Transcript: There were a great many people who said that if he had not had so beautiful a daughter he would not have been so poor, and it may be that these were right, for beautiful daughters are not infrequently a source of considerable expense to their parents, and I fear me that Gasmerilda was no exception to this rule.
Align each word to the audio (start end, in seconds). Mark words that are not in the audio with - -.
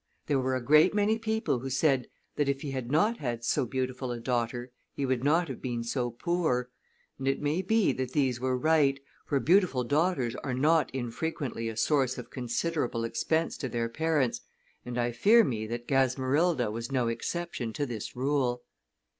There 0.25 0.39
were 0.39 0.55
a 0.55 0.63
great 0.65 0.95
many 0.95 1.19
people 1.19 1.59
who 1.59 1.69
said 1.69 2.07
that 2.35 2.49
if 2.49 2.61
he 2.61 2.71
had 2.71 2.89
not 2.89 3.17
had 3.17 3.43
so 3.43 3.67
beautiful 3.67 4.11
a 4.11 4.19
daughter 4.19 4.71
he 4.91 5.05
would 5.05 5.23
not 5.23 5.47
have 5.47 5.61
been 5.61 5.83
so 5.83 6.09
poor, 6.09 6.71
and 7.19 7.27
it 7.27 7.39
may 7.39 7.61
be 7.61 7.91
that 7.93 8.13
these 8.13 8.39
were 8.39 8.57
right, 8.57 8.99
for 9.27 9.39
beautiful 9.39 9.83
daughters 9.83 10.33
are 10.37 10.55
not 10.55 10.89
infrequently 10.89 11.69
a 11.69 11.77
source 11.77 12.17
of 12.17 12.31
considerable 12.31 13.03
expense 13.03 13.57
to 13.57 13.69
their 13.69 13.89
parents, 13.89 14.41
and 14.87 14.97
I 14.97 15.11
fear 15.11 15.43
me 15.43 15.67
that 15.67 15.87
Gasmerilda 15.87 16.71
was 16.71 16.91
no 16.91 17.07
exception 17.07 17.71
to 17.73 17.85
this 17.85 18.15
rule. 18.15 18.63